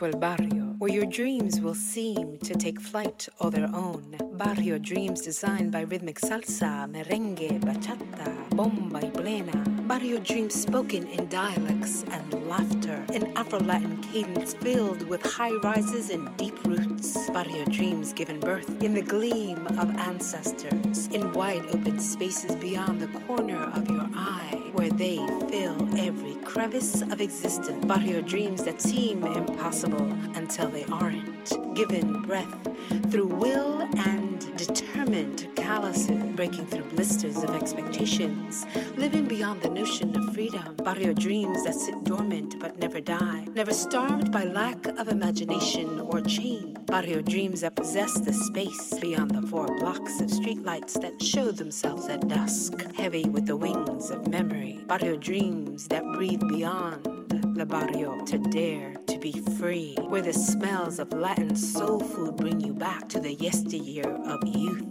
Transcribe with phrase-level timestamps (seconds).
[0.00, 4.16] To El Barrio, where your dreams will seem to take flight all their own.
[4.32, 9.62] Barrio dreams designed by rhythmic salsa, merengue, bachata, bomba y plena.
[9.86, 16.34] Barrio dreams spoken in dialects and laughter, an Afro-Latin cadence filled with high rises and
[16.38, 17.28] deep roots.
[17.28, 23.18] Barrio dreams given birth in the gleam of ancestors, in wide open spaces beyond the
[23.26, 25.16] corner of your eye, where they
[25.50, 27.84] fill every crevice of existence.
[27.84, 31.29] but your dreams that seem impossible until they aren't.
[31.74, 32.68] Given breath
[33.10, 38.66] through will and determined calluses, breaking through blisters of expectations,
[38.96, 40.76] living beyond the notion of freedom.
[40.76, 46.20] Barrio dreams that sit dormant but never die, never starved by lack of imagination or
[46.20, 46.76] change.
[46.86, 52.08] Barrio dreams that possess the space beyond the four blocks of streetlights that show themselves
[52.08, 54.80] at dusk, heavy with the wings of memory.
[54.86, 57.19] Barrio dreams that breathe beyond
[57.60, 62.58] the barrio to dare to be free, where the smells of Latin soul food bring
[62.58, 64.82] you back to the yesteryear of youth.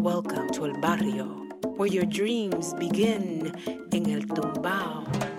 [0.00, 1.26] Welcome to El Barrio,
[1.76, 3.54] where your dreams begin
[3.92, 5.31] in El Tumbao.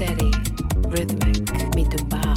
[0.00, 0.30] Steady,
[0.88, 2.29] rhythmic, mi tumbao.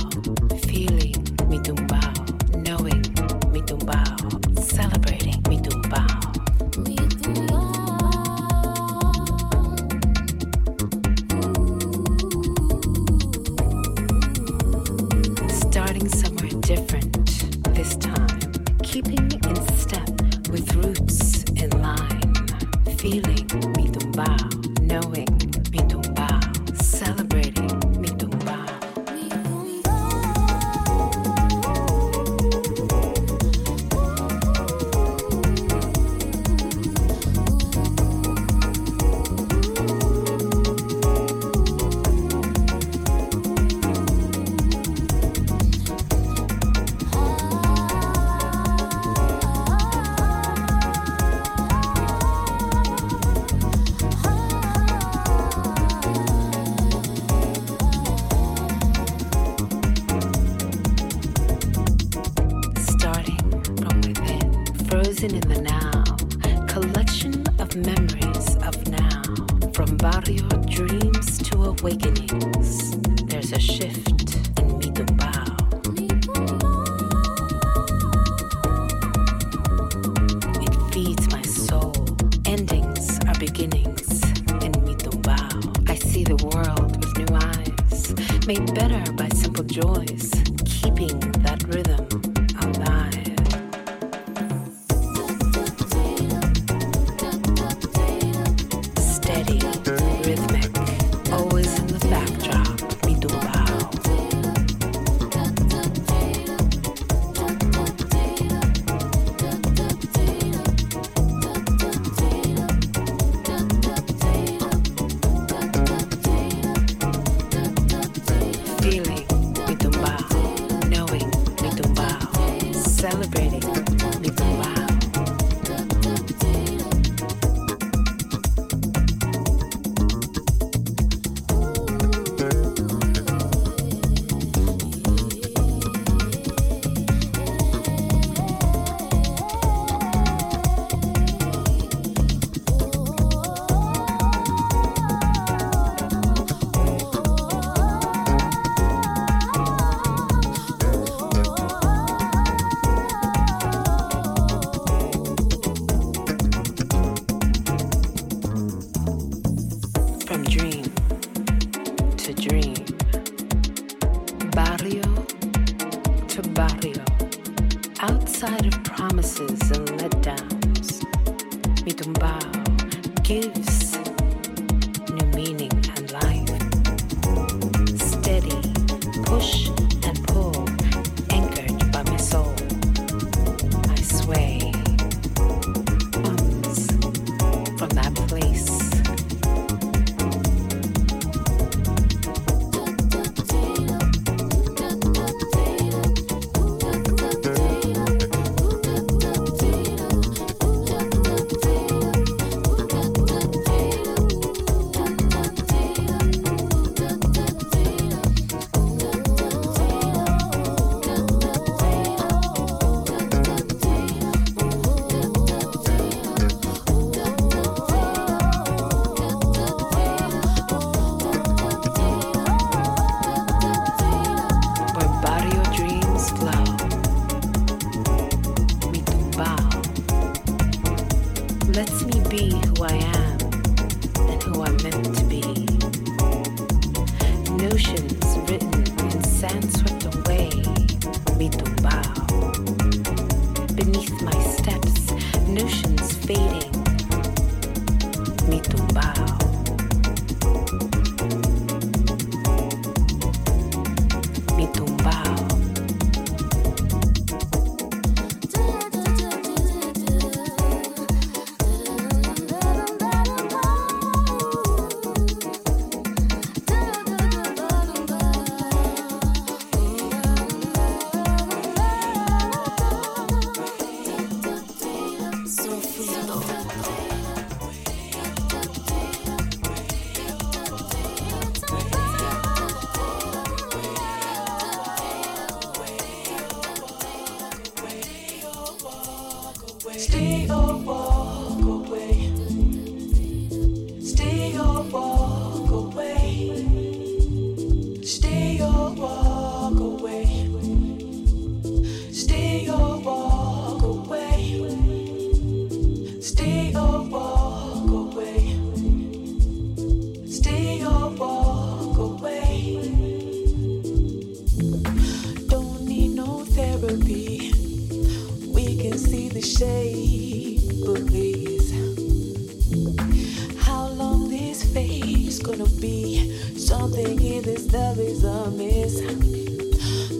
[327.03, 329.01] thinking this love is a miss.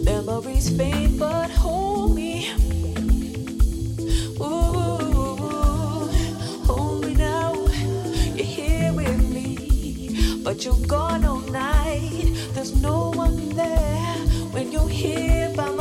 [0.04, 2.50] Memories fade, but hold me.
[4.40, 6.08] Ooh,
[6.68, 7.54] hold me now.
[8.36, 12.30] You're here with me, but you're gone all night.
[12.52, 14.16] There's no one there
[14.52, 15.73] when you're here by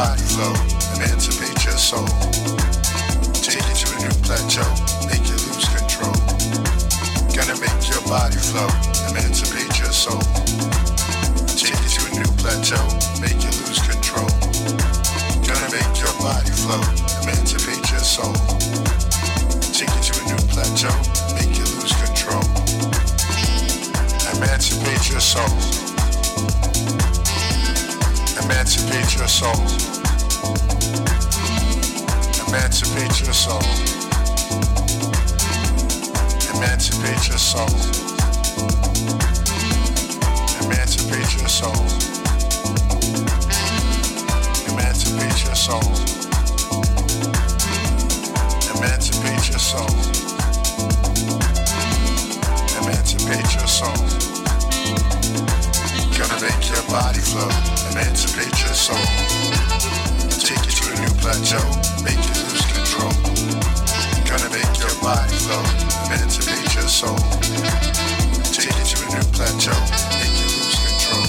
[0.00, 0.54] body flow,
[0.96, 2.08] emancipate your soul.
[3.44, 4.64] Take you to a new plateau,
[5.04, 6.16] make you lose control.
[7.36, 8.70] Gonna make your body flow,
[9.12, 10.24] emancipate your soul.
[11.52, 12.80] Take you to a new plateau,
[13.20, 14.30] make you lose control.
[15.44, 16.80] Gonna make your body flow,
[17.20, 18.32] emancipate your soul.
[19.76, 20.96] Take you to a new plateau,
[21.36, 22.46] make you lose control.
[24.32, 25.89] Emancipate your soul.
[28.50, 29.54] Emancipate your soul.
[32.48, 33.62] Emancipate your soul.
[36.56, 37.70] Emancipate your soul.
[40.64, 41.86] Emancipate your soul.
[44.68, 45.86] Emancipate your soul.
[48.74, 49.86] Emancipate your soul.
[52.82, 54.39] Emancipate your soul.
[56.20, 57.48] Gonna make your body flow.
[57.92, 59.00] Emancipate your soul.
[60.36, 61.64] Take you to a new plateau.
[62.04, 63.08] Make you lose control.
[64.28, 65.64] Gonna make your body flow.
[66.12, 67.16] Emancipate your soul.
[68.52, 69.80] Take you to a new plateau.
[70.20, 71.24] Make you lose control.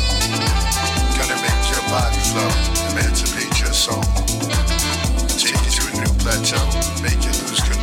[1.15, 2.51] Gonna make your body flow.
[2.91, 4.03] Emancipate your soul.
[5.39, 6.67] Take you to a new plateau.
[7.01, 7.80] Make you lose control.